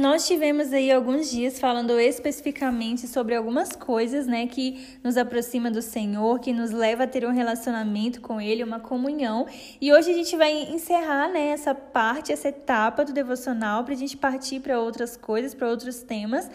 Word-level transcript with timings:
Nós 0.00 0.26
tivemos 0.26 0.72
aí 0.72 0.90
alguns 0.90 1.30
dias 1.30 1.60
falando 1.60 2.00
especificamente 2.00 3.06
sobre 3.06 3.34
algumas 3.34 3.72
coisas, 3.72 4.26
né, 4.26 4.46
que 4.46 4.98
nos 5.04 5.18
aproxima 5.18 5.70
do 5.70 5.82
Senhor, 5.82 6.40
que 6.40 6.54
nos 6.54 6.70
leva 6.70 7.04
a 7.04 7.06
ter 7.06 7.26
um 7.26 7.30
relacionamento 7.30 8.18
com 8.22 8.40
Ele, 8.40 8.64
uma 8.64 8.80
comunhão. 8.80 9.46
E 9.78 9.92
hoje 9.92 10.10
a 10.10 10.14
gente 10.14 10.34
vai 10.38 10.72
encerrar, 10.72 11.28
né, 11.28 11.48
essa 11.48 11.74
parte, 11.74 12.32
essa 12.32 12.48
etapa 12.48 13.04
do 13.04 13.12
devocional, 13.12 13.84
para 13.84 13.92
a 13.92 13.96
gente 13.98 14.16
partir 14.16 14.60
para 14.60 14.80
outras 14.80 15.18
coisas, 15.18 15.52
para 15.52 15.68
outros 15.68 16.02
temas. 16.02 16.50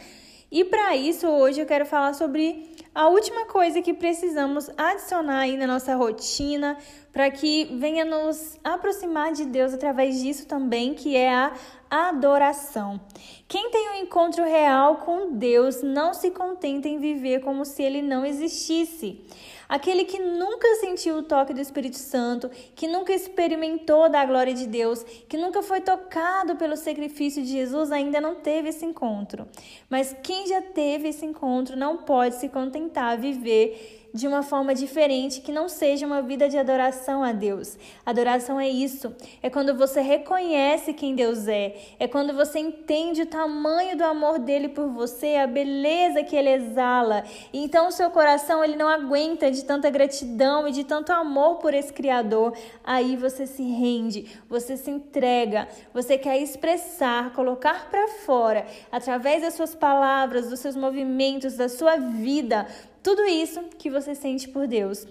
E 0.52 0.66
para 0.66 0.96
isso, 0.96 1.27
hoje 1.27 1.62
eu 1.62 1.68
quero 1.68 1.86
falar 1.86 2.16
sobre 2.16 2.68
a 2.96 3.09
última 3.09 3.46
coisa 3.46 3.82
que 3.82 3.93
precisamos 3.93 4.70
adicionar 4.78 5.39
aí 5.39 5.57
na 5.57 5.68
nossa 5.68 5.93
rotina 5.98 6.78
para 7.11 7.29
que 7.29 7.66
venha 7.78 8.05
nos 8.05 8.57
aproximar 8.64 9.34
de 9.34 9.43
Deus 9.43 9.73
através 9.73 10.21
disso 10.21 10.48
também, 10.48 10.93
que 10.93 11.16
é 11.16 11.29
a 11.34 11.52
adoração. 11.89 13.00
Quem 13.47 13.70
tem 13.70 13.89
um 13.92 14.04
encontro 14.04 14.43
real 14.43 14.97
com 14.97 15.34
Deus 15.34 15.82
não 15.82 16.14
se 16.14 16.32
contenta 16.32 16.87
em 16.87 16.97
viver 16.97 17.42
como 17.42 17.65
se 17.65 17.84
ele 17.84 18.01
não 18.01 18.25
existisse. 18.25 19.23
Aquele 19.68 20.06
que 20.06 20.20
nunca 20.20 20.68
sentiu 20.75 21.18
o 21.18 21.23
toque 21.23 21.54
do 21.54 21.59
Espírito 21.59 21.98
Santo, 21.98 22.50
que 22.75 22.87
nunca 22.87 23.14
experimentou 23.14 24.09
da 24.09 24.23
glória 24.23 24.54
de 24.54 24.68
Deus, 24.68 25.04
que 25.28 25.37
nunca 25.37 25.64
foi 25.64 25.82
tocado 25.82 26.56
pelo 26.56 26.78
sacrifício 26.78 27.42
de 27.42 27.50
Jesus, 27.50 27.92
ainda 27.92 28.21
não 28.21 28.36
teve 28.36 28.70
esse 28.70 28.86
encontro. 28.86 29.48
Mas 29.89 30.15
quem 30.21 30.48
já 30.48 30.62
teve 30.62 31.09
esse 31.09 31.25
encontro 31.25 31.75
não 31.75 31.98
pode 31.98 32.36
se 32.36 32.50
contentar 32.50 32.84
a 32.95 33.16
viver 33.17 33.73
de 34.16 34.30
uma 34.30 34.42
forma 34.42 34.73
diferente 34.73 35.42
que 35.42 35.52
não 35.52 35.67
seja 35.67 36.05
uma 36.05 36.22
vida 36.22 36.47
de 36.47 36.58
adoração 36.58 37.22
a 37.22 37.33
Deus. 37.33 37.78
Adoração 38.06 38.58
é 38.58 38.69
isso, 38.69 39.14
é 39.44 39.50
quando 39.50 39.75
você 39.75 40.00
reconhece 40.00 40.94
quem 40.94 41.14
Deus 41.14 41.50
é, 41.50 41.75
é 42.00 42.08
quando 42.08 42.33
você 42.33 42.59
entende 42.59 43.23
o 43.23 43.25
tamanho 43.25 43.97
do 43.97 44.06
amor 44.06 44.39
dele 44.39 44.70
por 44.70 44.88
você, 44.88 45.36
a 45.36 45.45
beleza 45.45 46.23
que 46.23 46.33
ele 46.33 46.50
exala. 46.50 47.25
Então 47.52 47.90
o 47.90 47.92
seu 47.92 48.09
coração 48.09 48.64
ele 48.64 48.78
não 48.78 48.88
aguenta 48.88 49.52
de 49.52 49.66
tanta 49.66 49.90
gratidão 49.90 50.66
e 50.66 50.72
de 50.72 50.86
tanto 50.86 51.12
amor 51.12 51.56
por 51.56 51.73
esse 51.73 51.92
criador. 51.92 52.58
Aí 52.86 53.18
você 53.18 53.45
se 53.45 53.64
rende, 53.64 54.40
você 54.47 54.78
se 54.78 54.90
entrega, 54.90 55.68
você 55.94 56.18
quer 56.18 56.38
expressar, 56.38 57.34
colocar 57.34 57.90
para 57.90 58.08
fora 58.25 58.66
através 58.90 59.42
das 59.42 59.56
suas 59.56 59.75
palavras, 59.75 60.50
dos 60.50 60.62
seus 60.62 60.78
movimentos, 60.78 61.58
da 61.58 61.68
sua 61.68 61.97
vida, 61.97 62.66
tudo 63.06 63.23
isso 63.23 63.61
que 63.78 63.88
você 63.88 64.16
sente 64.16 64.50
por 64.50 64.67
Deus. 64.67 65.06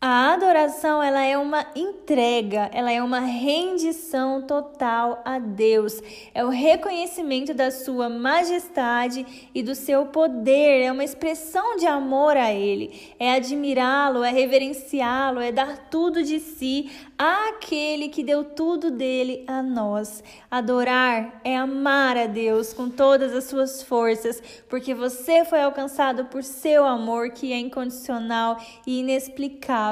A 0.00 0.34
adoração, 0.34 1.02
ela 1.02 1.24
é 1.24 1.36
uma 1.36 1.66
entrega, 1.74 2.70
ela 2.72 2.92
é 2.92 3.02
uma 3.02 3.18
rendição 3.18 4.40
total 4.42 5.20
a 5.24 5.40
Deus. 5.40 6.00
É 6.32 6.44
o 6.44 6.50
reconhecimento 6.50 7.52
da 7.52 7.72
sua 7.72 8.08
majestade 8.08 9.50
e 9.52 9.60
do 9.60 9.74
seu 9.74 10.06
poder, 10.06 10.84
é 10.84 10.92
uma 10.92 11.02
expressão 11.02 11.74
de 11.74 11.84
amor 11.84 12.36
a 12.36 12.52
ele. 12.52 13.12
É 13.18 13.34
admirá-lo, 13.34 14.22
é 14.22 14.30
reverenciá-lo, 14.30 15.40
é 15.40 15.50
dar 15.50 15.90
tudo 15.90 16.22
de 16.22 16.38
si 16.38 16.92
àquele 17.18 18.08
que 18.08 18.22
deu 18.22 18.44
tudo 18.44 18.92
dele 18.92 19.42
a 19.48 19.60
nós. 19.64 20.22
Adorar 20.48 21.40
é 21.42 21.56
amar 21.56 22.16
a 22.16 22.26
Deus 22.26 22.72
com 22.72 22.88
todas 22.88 23.34
as 23.34 23.46
suas 23.46 23.82
forças, 23.82 24.40
porque 24.68 24.94
você 24.94 25.44
foi 25.44 25.60
alcançado 25.60 26.26
por 26.26 26.44
seu 26.44 26.86
amor 26.86 27.30
que 27.30 27.52
é 27.52 27.58
incondicional 27.58 28.58
e 28.86 29.00
inexplicável 29.00 29.87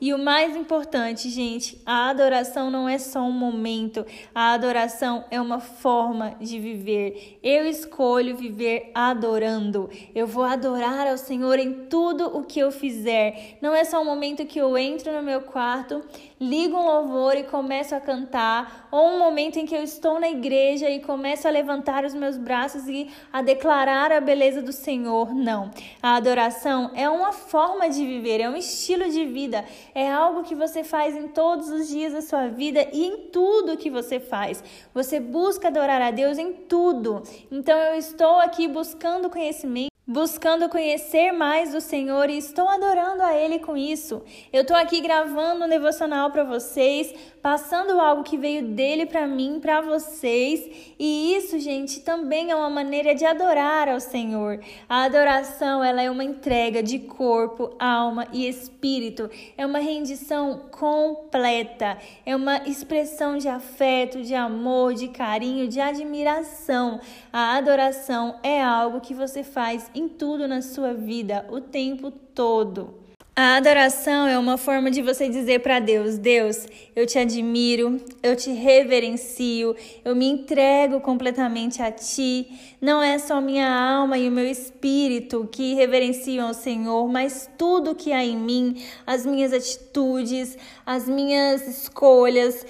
e 0.00 0.12
o 0.12 0.18
mais 0.18 0.56
importante, 0.56 1.28
gente, 1.28 1.80
a 1.84 2.08
adoração 2.10 2.70
não 2.70 2.88
é 2.88 2.98
só 2.98 3.20
um 3.22 3.32
momento, 3.32 4.06
a 4.34 4.52
adoração 4.52 5.24
é 5.30 5.40
uma 5.40 5.60
forma 5.60 6.36
de 6.40 6.58
viver. 6.58 7.38
Eu 7.42 7.66
escolho 7.66 8.36
viver 8.36 8.90
adorando. 8.94 9.90
Eu 10.14 10.26
vou 10.26 10.44
adorar 10.44 11.06
ao 11.06 11.18
Senhor 11.18 11.58
em 11.58 11.86
tudo 11.88 12.36
o 12.36 12.44
que 12.44 12.60
eu 12.60 12.70
fizer. 12.70 13.58
Não 13.60 13.74
é 13.74 13.84
só 13.84 14.00
um 14.00 14.04
momento 14.04 14.46
que 14.46 14.60
eu 14.60 14.76
entro 14.78 15.12
no 15.12 15.22
meu 15.22 15.42
quarto, 15.42 16.02
ligo 16.40 16.76
um 16.76 16.84
louvor 16.84 17.36
e 17.36 17.44
começo 17.44 17.94
a 17.94 18.00
cantar, 18.00 18.88
ou 18.90 19.10
um 19.10 19.18
momento 19.18 19.58
em 19.58 19.66
que 19.66 19.74
eu 19.74 19.82
estou 19.82 20.18
na 20.18 20.28
igreja 20.28 20.90
e 20.90 21.00
começo 21.00 21.46
a 21.46 21.50
levantar 21.50 22.04
os 22.04 22.14
meus 22.14 22.36
braços 22.36 22.88
e 22.88 23.08
a 23.32 23.42
declarar 23.42 24.12
a 24.12 24.20
beleza 24.20 24.60
do 24.62 24.72
Senhor. 24.72 25.34
Não. 25.34 25.70
A 26.02 26.16
adoração 26.16 26.90
é 26.94 27.08
uma 27.08 27.32
forma 27.32 27.88
de 27.88 28.04
viver, 28.04 28.40
é 28.40 28.48
um 28.48 28.56
estilo 28.56 29.08
de 29.08 29.24
vida, 29.32 29.64
é 29.94 30.10
algo 30.10 30.42
que 30.42 30.54
você 30.54 30.84
faz 30.84 31.16
em 31.16 31.28
todos 31.28 31.68
os 31.68 31.88
dias 31.88 32.12
da 32.12 32.22
sua 32.22 32.48
vida 32.48 32.86
e 32.92 33.04
em 33.04 33.16
tudo 33.28 33.76
que 33.76 33.90
você 33.90 34.20
faz. 34.20 34.62
Você 34.94 35.18
busca 35.18 35.68
adorar 35.68 36.02
a 36.02 36.10
Deus 36.10 36.38
em 36.38 36.52
tudo. 36.52 37.22
Então 37.50 37.76
eu 37.76 37.94
estou 37.96 38.38
aqui 38.40 38.68
buscando 38.68 39.30
conhecimento 39.30 39.91
buscando 40.06 40.68
conhecer 40.68 41.30
mais 41.30 41.70
do 41.70 41.80
Senhor 41.80 42.28
e 42.28 42.36
estou 42.36 42.68
adorando 42.68 43.22
a 43.22 43.36
Ele 43.36 43.60
com 43.60 43.76
isso. 43.76 44.22
Eu 44.52 44.62
estou 44.62 44.76
aqui 44.76 45.00
gravando 45.00 45.64
um 45.64 45.68
devocional 45.68 46.30
para 46.32 46.42
vocês, 46.42 47.14
passando 47.40 48.00
algo 48.00 48.24
que 48.24 48.36
veio 48.36 48.66
dele 48.68 49.06
para 49.06 49.28
mim, 49.28 49.60
para 49.60 49.80
vocês, 49.80 50.94
e 50.98 51.34
isso, 51.36 51.58
gente, 51.60 52.00
também 52.00 52.50
é 52.50 52.56
uma 52.56 52.68
maneira 52.68 53.14
de 53.14 53.24
adorar 53.24 53.88
ao 53.88 54.00
Senhor. 54.00 54.60
A 54.88 55.04
adoração, 55.04 55.84
ela 55.84 56.02
é 56.02 56.10
uma 56.10 56.24
entrega 56.24 56.82
de 56.82 56.98
corpo, 56.98 57.74
alma 57.78 58.26
e 58.32 58.48
espírito. 58.48 59.30
É 59.56 59.64
uma 59.64 59.78
rendição 59.78 60.62
completa, 60.72 61.96
é 62.26 62.34
uma 62.34 62.68
expressão 62.68 63.38
de 63.38 63.48
afeto, 63.48 64.20
de 64.20 64.34
amor, 64.34 64.94
de 64.94 65.08
carinho, 65.08 65.68
de 65.68 65.80
admiração. 65.80 67.00
A 67.32 67.56
adoração 67.56 68.38
é 68.42 68.62
algo 68.62 69.00
que 69.00 69.14
você 69.14 69.44
faz 69.44 69.91
em 69.94 70.08
tudo 70.08 70.46
na 70.48 70.62
sua 70.62 70.92
vida, 70.92 71.46
o 71.50 71.60
tempo 71.60 72.10
todo. 72.10 73.01
A 73.34 73.56
adoração 73.56 74.26
é 74.26 74.38
uma 74.38 74.58
forma 74.58 74.90
de 74.90 75.00
você 75.00 75.26
dizer 75.26 75.60
para 75.60 75.80
Deus: 75.80 76.18
Deus, 76.18 76.66
eu 76.94 77.06
te 77.06 77.18
admiro, 77.18 77.98
eu 78.22 78.36
te 78.36 78.50
reverencio, 78.50 79.74
eu 80.04 80.14
me 80.14 80.26
entrego 80.26 81.00
completamente 81.00 81.80
a 81.80 81.90
Ti. 81.90 82.46
Não 82.78 83.02
é 83.02 83.18
só 83.18 83.40
minha 83.40 83.66
alma 83.66 84.18
e 84.18 84.28
o 84.28 84.32
meu 84.32 84.46
espírito 84.46 85.48
que 85.50 85.72
reverenciam 85.72 86.48
ao 86.48 86.52
Senhor, 86.52 87.08
mas 87.08 87.48
tudo 87.56 87.94
que 87.94 88.12
há 88.12 88.22
em 88.22 88.36
mim, 88.36 88.82
as 89.06 89.24
minhas 89.24 89.54
atitudes, 89.54 90.58
as 90.84 91.08
minhas 91.08 91.66
escolhas, 91.66 92.66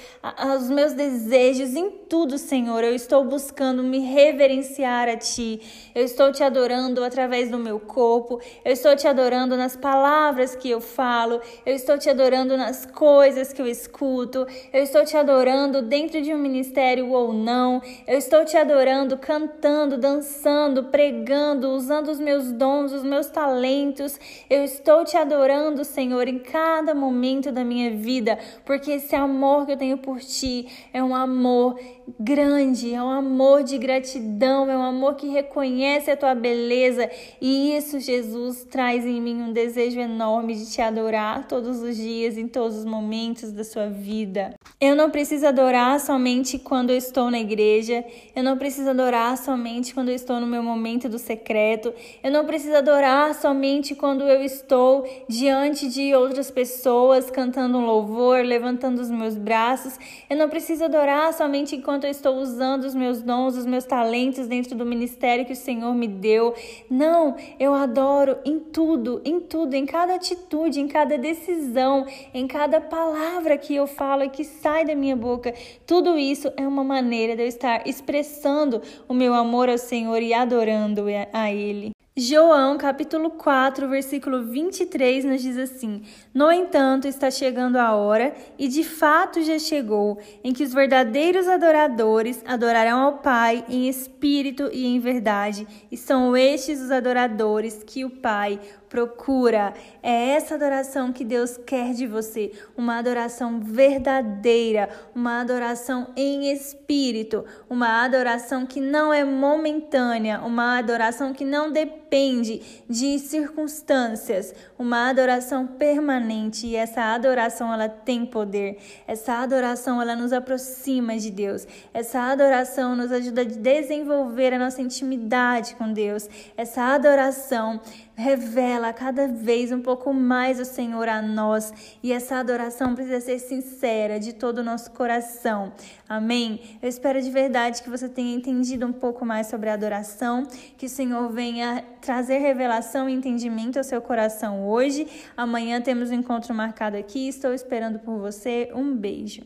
os 0.57 0.71
meus 0.71 0.93
desejos, 0.93 1.75
em 1.75 1.91
tudo, 2.09 2.39
Senhor, 2.39 2.85
eu 2.85 2.95
estou 2.95 3.25
buscando 3.25 3.83
me 3.83 3.99
reverenciar 3.99 5.09
a 5.09 5.17
Ti. 5.17 5.61
Eu 5.93 6.05
estou 6.05 6.31
te 6.31 6.45
adorando 6.45 7.03
através 7.03 7.51
do 7.51 7.59
meu 7.59 7.81
corpo, 7.81 8.39
eu 8.65 8.73
estou 8.73 8.95
te 8.95 9.09
adorando 9.09 9.57
nas 9.57 9.75
palavras 9.75 10.52
que 10.55 10.71
eu 10.71 10.81
falo, 10.81 11.41
eu 11.65 11.75
estou 11.75 11.99
te 11.99 12.11
adorando 12.11 12.57
nas 12.57 12.85
coisas 12.87 13.53
que 13.53 13.63
eu 13.63 13.67
escuto, 13.67 14.47
eu 14.73 14.83
estou 14.83 15.05
te 15.05 15.17
adorando 15.17 15.83
dentro 15.83 16.21
de 16.21 16.35
um 16.35 16.39
ministério 16.39 17.11
ou 17.11 17.33
não, 17.33 17.81
eu 18.07 18.19
estou 18.19 18.45
te 18.45 18.57
adorando 18.57 19.17
cantando, 19.17 19.97
dançando, 19.97 20.85
pregando, 20.85 21.71
usando 21.71 22.09
os 22.09 22.19
meus 22.19 22.51
dons, 22.53 22.93
os 22.93 23.03
meus 23.03 23.29
talentos. 23.29 24.19
Eu 24.51 24.65
estou 24.65 25.05
te 25.05 25.17
adorando, 25.17 25.85
Senhor, 25.85 26.29
em 26.29 26.39
cada 26.39 26.95
momento 26.95 27.53
da 27.53 27.65
minha 27.65 27.91
vida, 27.91 28.39
porque 28.65 28.93
esse 28.93 29.15
amor 29.15 29.67
que 29.67 29.73
eu 29.73 29.77
tenho 29.77 29.99
por 29.99 30.21
ti 30.21 30.67
é 30.93 31.03
um 31.03 31.15
amor 31.15 31.79
grande, 32.19 32.93
é 32.93 33.03
um 33.03 33.11
amor 33.11 33.63
de 33.63 33.79
gratidão, 33.79 34.69
é 34.71 34.77
um 34.77 34.83
amor 34.83 35.15
que 35.15 35.29
reconhece 35.29 36.11
a 36.11 36.17
tua 36.17 36.35
beleza 36.35 37.09
e 37.41 37.77
isso, 37.77 38.01
Jesus, 38.01 38.65
traz 38.65 39.07
em 39.07 39.21
mim 39.21 39.41
um 39.43 39.53
desejo 39.53 40.01
enorme 40.01 40.42
de 40.47 40.71
te 40.71 40.81
adorar 40.81 41.47
todos 41.47 41.83
os 41.83 41.97
dias, 41.97 42.37
em 42.37 42.49
todos 42.49 42.79
os 42.79 42.85
momentos 42.85 43.53
da 43.53 43.65
sua 43.65 43.89
vida. 43.89 44.55
Eu 44.81 44.97
não 44.97 45.11
preciso 45.11 45.47
adorar 45.47 46.01
somente 46.01 46.59
quando 46.59 46.91
eu 46.91 46.97
estou 46.97 47.31
na 47.31 47.39
igreja, 47.39 48.05
eu 48.35 48.43
não 48.43 48.59
preciso 48.59 48.91
adorar 48.91 49.39
somente 49.39 49.95
quando 49.95 50.09
eu 50.09 50.15
estou 50.15 50.41
no 50.41 50.47
meu 50.47 50.63
momento 50.63 51.09
do 51.09 51.19
secreto, 51.19 51.95
eu 52.23 52.33
não 52.33 52.45
preciso 52.45 52.75
adorar 52.75 53.35
somente 53.35 53.95
quando 53.95 54.25
eu 54.25 54.43
estou 54.43 55.07
diante 55.29 55.89
de 55.89 56.15
outras 56.15 56.51
pessoas 56.51 57.31
cantando 57.31 57.79
um 57.79 57.87
louvor, 57.87 58.45
levantando 58.45 59.01
os 59.01 59.11
meus 59.11 59.37
braços, 59.37 59.99
eu 60.29 60.37
não 60.37 60.49
preciso 60.49 60.85
adorar 60.85 61.33
somente 61.33 61.77
enquanto 61.77 62.05
eu 62.05 62.11
estou 62.11 62.37
usando 62.37 62.85
os 62.85 62.95
meus 62.95 63.23
dons, 63.23 63.57
os 63.57 63.67
meus 63.67 63.85
talentos 63.85 64.47
dentro 64.47 64.75
do 64.75 64.85
ministério 64.85 65.45
que 65.45 65.53
o 65.53 65.57
Senhor 65.57 65.95
me 65.95 66.09
deu. 66.09 66.55
Não, 66.91 67.37
eu 67.61 67.75
adoro 67.75 68.39
em 68.45 68.59
tudo, 68.59 69.21
em 69.25 69.39
tudo, 69.39 69.75
em 69.75 69.87
cada 69.87 70.15
atitude, 70.15 70.32
em 70.77 70.89
cada 70.89 71.19
decisão, 71.19 72.07
em 72.33 72.47
cada 72.47 72.81
palavra 72.81 73.59
que 73.59 73.75
eu 73.75 73.87
falo 73.87 74.25
e 74.25 74.31
que 74.31 74.45
sai 74.45 74.85
da 74.85 74.95
minha 74.95 75.17
boca. 75.17 75.55
Tudo 75.87 76.19
isso 76.19 76.53
é 76.57 76.67
uma 76.67 76.85
maneira 76.85 77.37
de 77.37 77.43
eu 77.43 77.49
estar 77.49 77.87
expressando 77.87 78.83
o 79.09 79.15
meu 79.15 79.35
amor 79.35 79.69
ao 79.69 79.79
Senhor 79.79 80.23
e 80.23 80.33
adorando 80.33 81.05
a 81.33 81.53
Ele. 81.53 81.93
João, 82.15 82.77
capítulo 82.77 83.31
4, 83.31 83.89
versículo 83.89 84.45
23, 84.45 85.25
nos 85.25 85.41
diz 85.41 85.57
assim: 85.57 86.03
No 86.35 86.53
entanto, 86.53 87.09
está 87.09 87.31
chegando 87.31 87.77
a 87.77 87.97
hora, 87.97 88.35
e 88.59 88.69
de 88.69 88.85
fato 88.85 89.43
já 89.43 89.59
chegou, 89.59 90.19
em 90.45 90.53
que 90.53 90.63
os 90.63 90.75
verdadeiros 90.75 91.49
adoradores 91.49 92.43
adorarão 92.47 93.01
ao 93.01 93.19
Pai 93.19 93.65
em 93.67 93.89
espírito 93.89 94.69
e 94.71 94.85
em 94.85 95.01
verdade, 95.01 95.67
e 95.91 95.97
são 95.97 96.37
estes 96.37 96.83
os 96.83 96.91
adoradores 96.91 97.83
que 97.83 98.05
o 98.05 98.11
Pai 98.11 98.61
procura. 98.93 99.73
É 100.03 100.35
essa 100.35 100.57
adoração 100.57 101.15
que 101.15 101.25
Deus 101.25 101.57
quer 101.57 101.95
de 101.95 102.07
você, 102.07 102.53
uma 102.77 102.99
adoração 102.99 103.59
verdadeira, 103.59 104.91
uma 105.15 105.41
adoração 105.41 106.09
em 106.15 106.53
espírito, 106.53 107.43
uma 107.71 108.05
adoração 108.05 108.67
que 108.67 108.83
não 108.83 109.11
é 109.11 109.25
momentânea, 109.25 110.41
uma 110.41 110.77
adoração 110.77 111.33
que 111.33 111.43
não 111.43 111.73
depende 111.73 112.61
de 112.87 113.19
circunstâncias, 113.19 114.55
uma 114.79 115.09
adoração 115.09 115.67
permanente 115.67 116.67
e 116.67 116.77
essa 116.77 117.15
adoração 117.15 117.73
ela 117.73 117.89
tem 117.89 118.27
poder. 118.27 118.77
Essa 119.07 119.39
adoração 119.39 120.03
ela 120.03 120.15
nos 120.15 120.35
aproxima 120.35 121.17
de 121.17 121.31
Deus. 121.31 121.67
Essa 121.95 122.21
adoração 122.31 122.95
nos 122.95 123.11
ajuda 123.11 123.41
a 123.41 123.45
desenvolver 123.45 124.53
a 124.53 124.59
nossa 124.59 124.83
intimidade 124.83 125.75
com 125.77 125.91
Deus. 125.91 126.29
Essa 126.59 126.83
adoração 126.95 127.81
revela 128.15 128.82
cada 128.91 129.29
vez 129.29 129.71
um 129.71 129.83
pouco 129.83 130.15
mais 130.15 130.59
o 130.59 130.65
Senhor 130.65 131.07
a 131.11 131.21
nós 131.21 131.75
e 132.03 132.11
essa 132.11 132.37
adoração 132.37 132.95
precisa 132.95 133.21
ser 133.21 133.39
sincera 133.39 134.19
de 134.19 134.33
todo 134.33 134.61
o 134.61 134.65
nosso 134.65 134.93
coração. 134.93 135.75
Amém? 136.09 136.79
Eu 136.81 136.89
espero 136.89 137.21
de 137.21 137.31
verdade 137.31 137.83
que 137.83 137.91
você 137.91 138.09
tenha 138.09 138.35
entendido 138.35 138.87
um 138.87 138.93
pouco 138.93 139.27
mais 139.27 139.49
sobre 139.49 139.69
a 139.69 139.75
adoração, 139.75 140.47
que 140.79 140.87
o 140.87 140.89
Senhor 140.89 141.31
venha 141.31 141.85
trazer 142.01 142.39
revelação 142.39 143.11
e 143.11 143.13
entendimento 143.13 143.77
ao 143.77 143.85
seu 143.85 144.01
coração 144.01 144.67
hoje. 144.67 145.07
Amanhã 145.37 145.83
temos 145.83 146.11
um 146.11 146.15
encontro 146.15 146.55
marcado 146.55 146.97
aqui. 146.97 147.29
Estou 147.29 147.53
esperando 147.53 147.99
por 147.99 148.19
você. 148.19 148.71
Um 148.75 148.97
beijo. 148.97 149.43